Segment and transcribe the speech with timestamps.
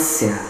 [0.00, 0.49] Essência.